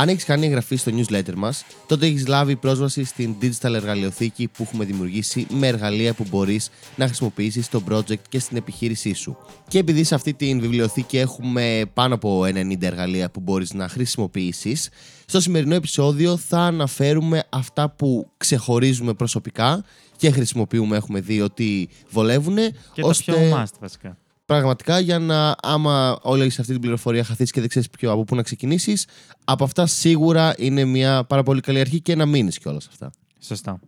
[0.00, 4.62] Αν έχεις κάνει εγγραφή στο newsletter μας, τότε έχεις λάβει πρόσβαση στην digital εργαλειοθήκη που
[4.62, 9.36] έχουμε δημιουργήσει με εργαλεία που μπορείς να χρησιμοποιήσεις στο project και στην επιχείρησή σου.
[9.68, 14.88] Και επειδή σε αυτή τη βιβλιοθήκη έχουμε πάνω από 90 εργαλεία που μπορείς να χρησιμοποιήσεις,
[15.24, 19.84] στο σημερινό επεισόδιο θα αναφέρουμε αυτά που ξεχωρίζουμε προσωπικά
[20.16, 22.56] και χρησιμοποιούμε, έχουμε δει ότι βολεύουν.
[22.92, 23.32] Και ώστε...
[23.32, 24.16] τα πιο must βασικά
[24.50, 28.34] πραγματικά για να, άμα όλη αυτή την πληροφορία χαθείς και δεν ξέρεις ποιο από πού
[28.34, 29.06] να ξεκινήσεις,
[29.44, 33.10] από αυτά σίγουρα είναι μια πάρα πολύ καλή αρχή και να μείνεις κιόλας αυτά.
[33.40, 33.80] Σωστά.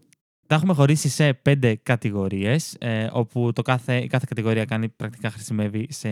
[0.47, 5.31] Τα έχουμε χωρίσει σε πέντε κατηγορίες, ε, όπου το κάθε, η κάθε κατηγορία κάνει πρακτικά
[5.31, 6.09] χρησιμεύει σε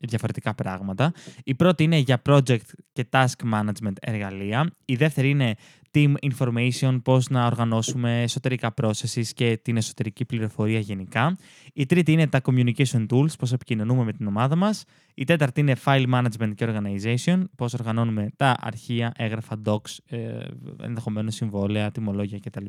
[0.00, 1.12] διαφορετικά πράγματα.
[1.44, 4.70] Η πρώτη είναι για project και task management εργαλεία.
[4.84, 5.54] Η δεύτερη είναι
[5.94, 11.36] team information, πώς να οργανώσουμε εσωτερικά processes και την εσωτερική πληροφορία γενικά.
[11.74, 14.84] Η τρίτη είναι τα communication tools, πώς επικοινωνούμε με την ομάδα μας.
[15.14, 20.18] Η τέταρτη είναι file management και organization, πώς οργανώνουμε τα αρχεία, έγγραφα, docs, ε,
[20.82, 22.64] ενδεχομένως συμβόλαια, τιμολόγια κτλ.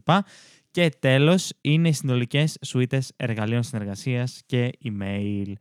[0.71, 5.53] Και τέλος είναι οι συνολικές σουίτες εργαλείων συνεργασίας και email.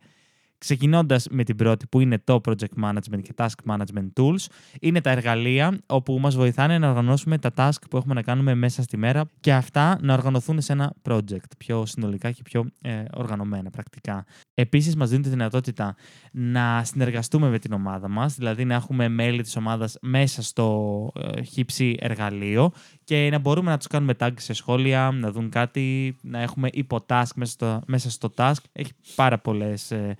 [0.65, 4.45] Ξεκινώντας με την πρώτη που είναι το Project Management και Task Management Tools,
[4.79, 8.81] είναι τα εργαλεία όπου μας βοηθάνε να οργανώσουμε τα task που έχουμε να κάνουμε μέσα
[8.81, 13.69] στη μέρα και αυτά να οργανωθούν σε ένα project πιο συνολικά και πιο ε, οργανωμένα
[13.69, 14.25] πρακτικά.
[14.53, 15.95] Επίσης, μας δίνουν τη δυνατότητα
[16.31, 21.41] να συνεργαστούμε με την ομάδα μας, δηλαδή να έχουμε μέλη της ομάδας μέσα στο ε,
[21.41, 22.71] χύψη εργαλείο
[23.05, 27.29] και να μπορούμε να τους κάνουμε tag σε σχόλια, να δουν κάτι, να έχουμε υποtask
[27.35, 28.61] μέσα στο, μέσα στο task.
[28.71, 29.91] Έχει πάρα πολλές.
[29.91, 30.15] Ε,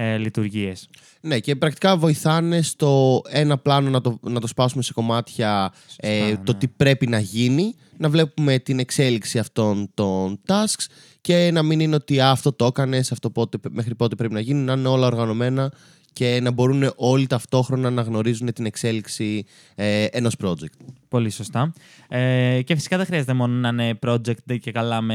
[0.00, 0.88] ε, λειτουργίες.
[1.20, 6.36] Ναι, και πρακτικά βοηθάνε στο ένα πλάνο να το, να το σπάσουμε σε κομμάτια ε,
[6.36, 6.58] το ναι.
[6.58, 10.86] τι πρέπει να γίνει, να βλέπουμε την εξέλιξη αυτών των tasks
[11.20, 14.60] και να μην είναι ότι αυτό το έκανες, αυτό πότε, μέχρι πότε πρέπει να γίνει,
[14.60, 15.72] να είναι όλα οργανωμένα
[16.18, 20.84] και να μπορούν όλοι ταυτόχρονα να γνωρίζουν την εξέλιξη ε, ενός project.
[21.08, 21.72] Πολύ σωστά.
[22.08, 25.14] Ε, και φυσικά δεν χρειάζεται μόνο να είναι project και καλά με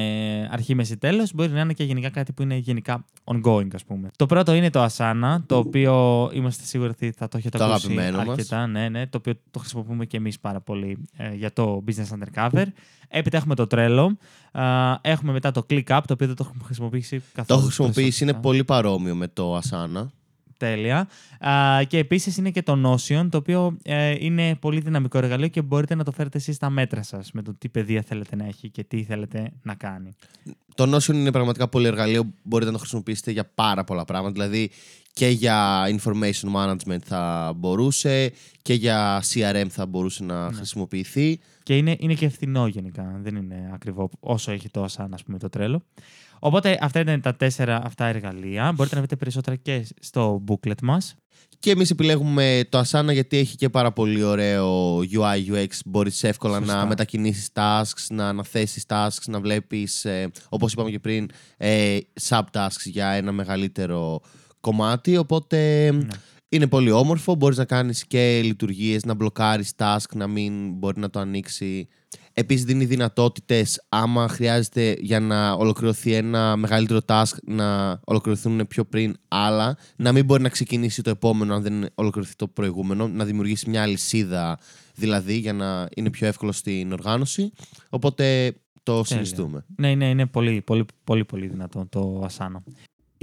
[0.51, 1.33] αρχή, μέση, τέλος.
[1.33, 4.09] Μπορεί να είναι και γενικά κάτι που είναι γενικά ongoing, ας πούμε.
[4.15, 7.99] Το πρώτο είναι το Asana, το οποίο είμαστε σίγουροι ότι θα το έχετε το ακούσει
[7.99, 8.67] αρκετά.
[8.67, 12.65] Ναι, ναι, το οποίο το χρησιμοποιούμε και εμείς πάρα πολύ ε, για το Business Undercover.
[13.07, 14.07] Έπειτα έχουμε το Trello.
[14.51, 17.47] Ε, έχουμε μετά το ClickUp, το οποίο δεν το έχουμε χρησιμοποιήσει καθόλου.
[17.47, 20.05] Το έχω χρησιμοποιήσει, είναι πολύ παρόμοιο με το Asana.
[20.63, 21.07] Τέλεια.
[21.87, 25.95] και επίσης είναι και το Notion, το οποίο ε, είναι πολύ δυναμικό εργαλείο και μπορείτε
[25.95, 28.83] να το φέρετε εσείς στα μέτρα σας με το τι παιδεία θέλετε να έχει και
[28.83, 30.15] τι θέλετε να κάνει.
[30.75, 32.33] Το Notion είναι πραγματικά πολύ εργαλείο.
[32.43, 34.33] Μπορείτε να το χρησιμοποιήσετε για πάρα πολλά πράγματα.
[34.33, 34.71] Δηλαδή
[35.13, 38.31] και για information management θα μπορούσε
[38.61, 40.55] και για CRM θα μπορούσε να ναι.
[40.55, 41.39] χρησιμοποιηθεί.
[41.63, 43.19] Και είναι, είναι και φθηνό γενικά.
[43.21, 45.83] Δεν είναι ακριβό όσο έχει το Asana, ας πούμε, το τρέλο.
[46.45, 48.71] Οπότε αυτά ήταν τα τέσσερα αυτά εργαλεία.
[48.71, 51.15] Μπορείτε να βρείτε περισσότερα και στο booklet μας.
[51.59, 55.67] Και εμείς επιλέγουμε το Asana γιατί έχει και πάρα πολύ ωραίο UI, UX.
[55.85, 61.29] Μπορείς εύκολα να μετακινήσεις tasks, να αναθέσεις tasks, να βλέπεις, ε, όπως είπαμε και πριν,
[61.57, 61.97] ε,
[62.29, 64.21] subtasks για ένα μεγαλύτερο
[64.59, 65.17] κομμάτι.
[65.17, 66.07] Οπότε ναι.
[66.53, 67.35] Είναι πολύ όμορφο.
[67.35, 71.87] Μπορείς να κάνεις και λειτουργίες, να μπλοκάρεις task, να μην μπορεί να το ανοίξει
[72.33, 79.15] Επίσης δίνει δυνατότητες, άμα χρειάζεται για να ολοκληρωθεί ένα μεγαλύτερο task, να ολοκληρωθούν πιο πριν
[79.27, 83.69] άλλα, να μην μπορεί να ξεκινήσει το επόμενο αν δεν ολοκληρωθεί το προηγούμενο, να δημιουργήσει
[83.69, 84.59] μια αλυσίδα
[84.95, 87.51] δηλαδή για να είναι πιο εύκολο στην οργάνωση.
[87.89, 89.65] Οπότε το συνιστούμε.
[89.75, 92.57] Ναι, ναι, είναι πολύ, πολύ, πολύ, πολύ δυνατό το Asana.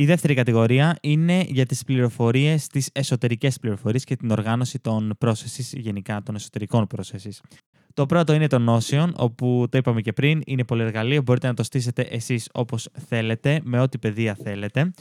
[0.01, 5.73] Η δεύτερη κατηγορία είναι για τις πληροφορίες, τις εσωτερικές πληροφορίες και την οργάνωση των processes,
[5.73, 7.41] γενικά των εσωτερικών processes.
[7.95, 11.55] Το πρώτο είναι το Notion, όπου το είπαμε και πριν, είναι πολύ εργαλείο, μπορείτε να
[11.55, 14.93] το στήσετε εσείς όπως θέλετε, με ό,τι παιδεία θέλετε.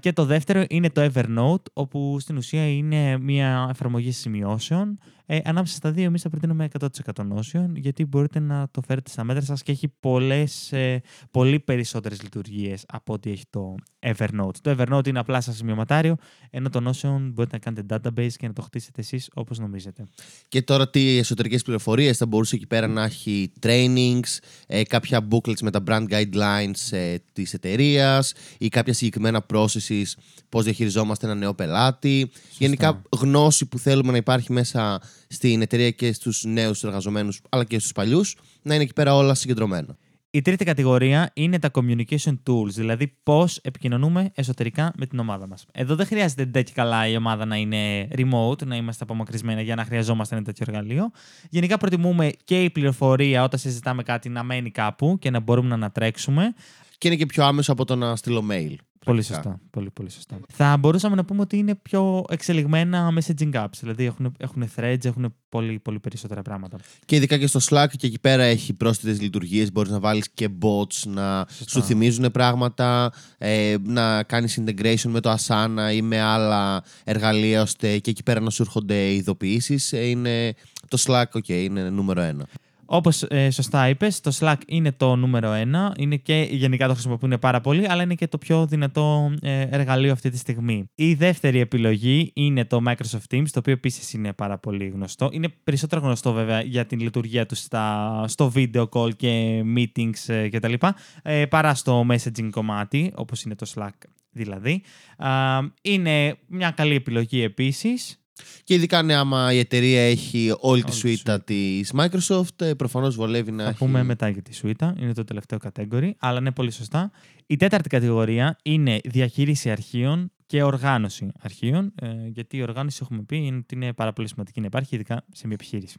[0.00, 5.74] Και το δεύτερο είναι το Evernote, όπου στην ουσία είναι μια εφαρμογή σημειώσεων, ε, ανάμεσα
[5.74, 9.62] στα δύο, εμείς θα προτείνουμε 100% Notion, γιατί μπορείτε να το φέρετε στα μέτρα σας
[9.62, 14.56] και έχει πολλές, ε, πολύ περισσότερες λειτουργίες από ό,τι έχει το Evernote.
[14.60, 16.16] Το Evernote είναι απλά σαν σημειωματάριο,
[16.50, 20.06] ενώ το Notion μπορείτε να κάνετε database και να το χτίσετε εσείς όπως νομίζετε.
[20.48, 25.60] Και τώρα τι εσωτερικές πληροφορίες θα μπορούσε εκεί πέρα να έχει trainings, ε, κάποια booklets
[25.62, 30.04] με τα brand guidelines ε, της εταιρείας ή κάποια συγκεκριμένα processes,
[30.48, 32.30] πώς διαχειριζόμαστε ένα νέο πελάτη.
[32.58, 37.78] Γενικά γνώση που θέλουμε να υπάρχει μέσα στην εταιρεία και στους νέους εργαζομένους αλλά και
[37.78, 39.96] στους παλιούς να είναι εκεί πέρα όλα συγκεντρωμένα.
[40.34, 45.66] Η τρίτη κατηγορία είναι τα communication tools, δηλαδή πώς επικοινωνούμε εσωτερικά με την ομάδα μας.
[45.72, 49.84] Εδώ δεν χρειάζεται τέτοια καλά η ομάδα να είναι remote, να είμαστε απομακρυσμένα για να
[49.84, 51.10] χρειαζόμαστε ένα τέτοιο εργαλείο.
[51.50, 55.74] Γενικά προτιμούμε και η πληροφορία όταν συζητάμε κάτι να μένει κάπου και να μπορούμε να
[55.74, 56.54] ανατρέξουμε.
[56.98, 58.74] Και είναι και πιο άμεσο από το να στείλω mail.
[59.04, 59.60] Πολύ σωστά.
[59.70, 60.36] Πολύ, πολύ σωστά.
[60.52, 63.78] Θα μπορούσαμε να πούμε ότι είναι πιο εξελιγμένα messaging apps.
[63.80, 66.78] Δηλαδή έχουν, έχουν threads, έχουν πολύ, πολύ περισσότερα πράγματα.
[67.04, 69.72] Και ειδικά και στο Slack και εκεί πέρα έχει πρόσθετες λειτουργίες.
[69.72, 71.64] Μπορείς να βάλεις και bots να Σωστά.
[71.68, 77.98] σου θυμίζουν πράγματα, ε, να κάνεις integration με το Asana ή με άλλα εργαλεία ώστε
[77.98, 79.92] και εκεί πέρα να σου έρχονται ειδοποιήσεις.
[79.92, 80.54] είναι
[80.88, 82.46] το Slack, ok, είναι νούμερο ένα.
[82.86, 85.94] Όπως ε, σωστά είπες, το Slack είναι το νούμερο ένα.
[85.98, 90.12] Είναι και γενικά το χρησιμοποιούν πάρα πολύ, αλλά είναι και το πιο δυνατό ε, εργαλείο
[90.12, 90.90] αυτή τη στιγμή.
[90.94, 95.28] Η δεύτερη επιλογή είναι το Microsoft Teams, το οποίο επίσης είναι πάρα πολύ γνωστό.
[95.32, 100.48] Είναι περισσότερο γνωστό βέβαια για την λειτουργία τους στα, στο video call και meetings ε,
[100.48, 100.74] κτλ.
[101.22, 104.82] Ε, παρά στο messaging κομμάτι, όπως είναι το Slack δηλαδή.
[105.16, 108.23] Α, είναι μια καλή επιλογή επίσης.
[108.64, 112.74] Και ειδικά ναι, άμα η εταιρεία έχει όλη Όλη τη τη σουίτα της Microsoft, ε,
[112.74, 113.78] προφανώς βολεύει να Θα έχει.
[113.78, 114.94] πούμε μετά για τη σουίτα.
[115.00, 117.10] Είναι το τελευταίο category, αλλά είναι πολύ σωστά.
[117.46, 121.92] Η τέταρτη κατηγορία είναι διαχείριση αρχείων και οργάνωση αρχείων.
[122.00, 125.24] Ε, γιατί η οργάνωση, έχουμε πει, είναι ότι είναι πάρα πολύ σημαντική να υπάρχει, ειδικά
[125.32, 125.96] σε μια επιχείρηση.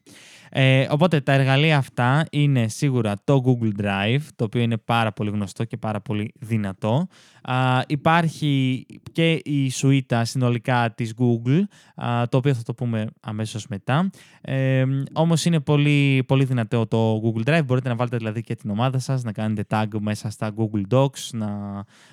[0.49, 5.29] Ε, οπότε τα εργαλεία αυτά είναι σίγουρα το Google Drive, το οποίο είναι πάρα πολύ
[5.29, 7.07] γνωστό και πάρα πολύ δυνατό.
[7.47, 11.61] Α, υπάρχει και η σουίτα συνολικά της Google,
[11.95, 14.09] α, το οποίο θα το πούμε αμέσως μετά.
[14.41, 17.65] Ε, όμως είναι πολύ, πολύ δυνατό το Google Drive.
[17.65, 21.29] Μπορείτε να βάλετε δηλαδή και την ομάδα σας, να κάνετε tag μέσα στα Google Docs,
[21.31, 21.47] να,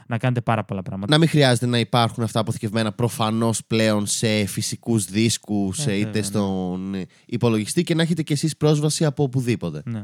[0.06, 1.12] να κάνετε πάρα πολλά πράγματα.
[1.12, 6.20] Να μην χρειάζεται να υπάρχουν αυτά αποθηκευμένα προφανώς πλέον σε φυσικούς δίσκους Ε, είτε βέβαια,
[6.20, 6.26] ναι.
[6.26, 6.94] στον
[7.26, 9.82] υπολογιστή και να έχετε κι εσείς πρόσβαση από οπουδήποτε.
[9.84, 10.02] Ναι.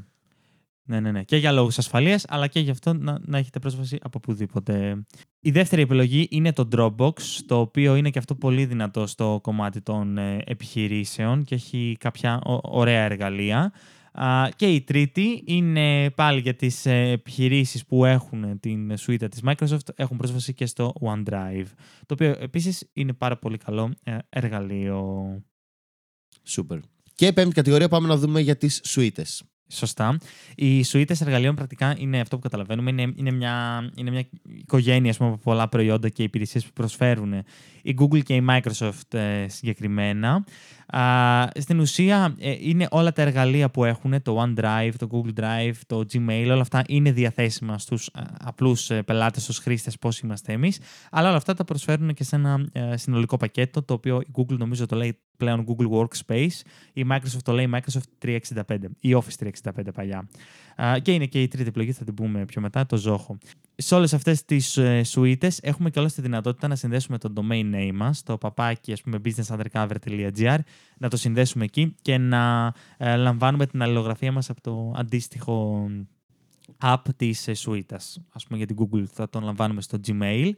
[0.88, 1.22] Ναι, ναι, ναι.
[1.22, 5.04] Και για λόγους ασφαλείας, αλλά και γι' αυτό να, να έχετε πρόσβαση από οπουδήποτε.
[5.40, 7.12] Η δεύτερη επιλογή είναι το Dropbox,
[7.46, 12.40] το οποίο είναι και αυτό πολύ δυνατό στο κομμάτι των ε, επιχειρήσεων και έχει κάποια
[12.40, 13.72] ο- ωραία εργαλεία.
[14.12, 19.40] Α, και η τρίτη είναι πάλι για τις ε, επιχειρήσεις που έχουν την σουίτα της
[19.44, 21.66] Microsoft, έχουν πρόσβαση και στο OneDrive,
[22.06, 25.14] το οποίο επίσης είναι πάρα πολύ καλό ε, εργαλείο.
[26.42, 26.78] Σούπερ.
[27.14, 29.42] Και πέμπτη κατηγορία πάμε να δούμε για τις σουίτες.
[29.70, 30.18] Σωστά.
[30.54, 32.90] Οι σουίτε εργαλείων πρακτικά είναι αυτό που καταλαβαίνουμε.
[32.90, 34.24] Είναι, είναι, μια, είναι μια
[34.58, 37.44] οικογένεια ας πούμε, από πολλά προϊόντα και υπηρεσίες που προσφέρουν
[37.82, 40.44] η Google και η Microsoft ε, συγκεκριμένα.
[40.86, 45.74] Α, στην ουσία ε, είναι όλα τα εργαλεία που έχουν, το OneDrive, το Google Drive,
[45.86, 50.52] το Gmail, όλα αυτά είναι διαθέσιμα στους α, απλούς ε, πελάτες, στους χρήστες πώς είμαστε
[50.52, 50.78] εμείς,
[51.10, 54.56] αλλά όλα αυτά τα προσφέρουν και σε ένα ε, συνολικό πακέτο, το οποίο η Google
[54.56, 56.60] νομίζω το λέει πλέον Google Workspace,
[56.92, 60.28] η Microsoft το λέει Microsoft 365 ή Office 365 παλιά.
[60.82, 63.36] Α, και είναι και η τρίτη επιλογή, θα την πούμε πιο μετά, το Zoho.
[63.74, 67.74] Σε όλες αυτές τις ε, σουίτες έχουμε και όλες τη δυνατότητα να συνδέσουμε το domain
[67.74, 70.58] name μας, το παπάκι, ας πούμε, businessundercover.gr,
[70.98, 75.86] να το συνδέσουμε εκεί και να ε, λαμβάνουμε την αλληλογραφία μας από το αντίστοιχο
[76.82, 78.20] app της ε, σουίτας.
[78.32, 80.56] Ας πούμε για την Google θα τον λαμβάνουμε στο Gmail α,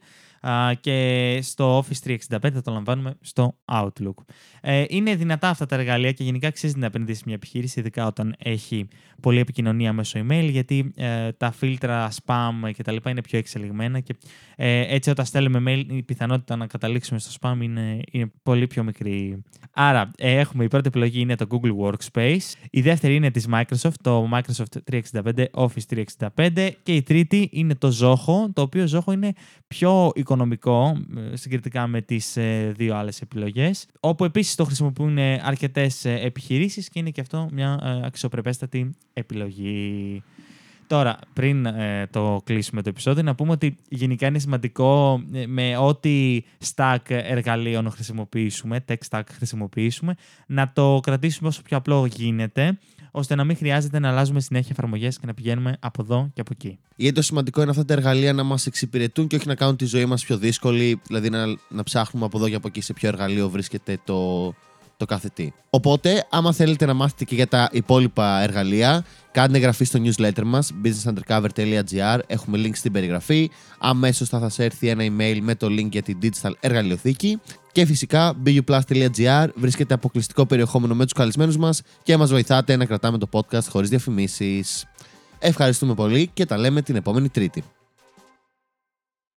[0.80, 2.16] και στο Office 365
[2.52, 4.14] θα το λαμβάνουμε στο Outlook.
[4.60, 8.34] Ε, είναι δυνατά αυτά τα εργαλεία και γενικά αξίζει να επενδύσεις μια επιχείρηση, ειδικά όταν
[8.38, 8.88] έχει
[9.20, 14.00] πολλή επικοινωνία μέσω email, γιατί ε, τα φίλτρα spam και τα λοιπά είναι πιο εξελιγμένα
[14.00, 14.16] και
[14.56, 18.84] ε, έτσι όταν στέλνουμε mail η πιθανότητα να καταλήξουμε στο spam είναι, είναι πολύ πιο
[18.84, 19.42] μικρή.
[19.72, 23.94] Άρα ε, έχουμε η πρώτη επιλογή είναι το Google Workspace, η δεύτερη είναι της Microsoft,
[24.02, 26.04] το Microsoft 365, Office
[26.36, 29.32] 365 και η τρίτη είναι το Zoho, το οποίο Zoho είναι
[29.66, 30.96] πιο οικονομικό
[31.32, 36.14] ε, συγκριτικά με τις ε, δύο άλλες επιλογές, όπου επίσης το χρησιμοποιούν ε, αρκετές ε,
[36.14, 40.22] επιχειρήσεις και είναι και αυτό μια ε, αξιοπρεπέστατη επιλογή.
[40.86, 45.76] Τώρα, πριν ε, το κλείσουμε το επεισόδιο, να πούμε ότι γενικά είναι σημαντικό ε, με
[45.76, 46.42] ό,τι
[46.74, 50.14] stack εργαλείων χρησιμοποιήσουμε, tech stack χρησιμοποιήσουμε,
[50.46, 52.78] να το κρατήσουμε όσο πιο απλό γίνεται,
[53.10, 56.50] ώστε να μην χρειάζεται να αλλάζουμε συνέχεια εφαρμογές και να πηγαίνουμε από εδώ και από
[56.54, 56.78] εκεί.
[56.96, 59.84] Γιατί το σημαντικό είναι αυτά τα εργαλεία να μας εξυπηρετούν και όχι να κάνουν τη
[59.84, 63.08] ζωή μας πιο δύσκολη, δηλαδή να, να ψάχνουμε από εδώ και από εκεί σε ποιο
[63.08, 64.54] εργαλείο βρίσκεται το,
[65.00, 65.52] το κάθε τι.
[65.70, 70.72] Οπότε, άμα θέλετε να μάθετε και για τα υπόλοιπα εργαλεία, κάντε εγγραφή στο newsletter μας
[70.84, 73.50] businessundercover.gr Έχουμε link στην περιγραφή.
[73.78, 77.40] Αμέσως θα σας έρθει ένα email με το link για την digital εργαλειοθήκη.
[77.72, 83.18] Και φυσικά buplus.gr βρίσκεται αποκλειστικό περιεχόμενο με τους καλεσμένους μας και μας βοηθάτε να κρατάμε
[83.18, 84.84] το podcast χωρίς διαφημίσεις.
[85.38, 87.64] Ευχαριστούμε πολύ και τα λέμε την επόμενη Τρίτη.